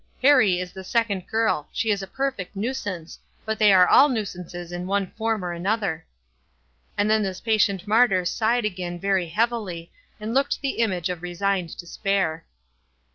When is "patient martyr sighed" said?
7.39-8.65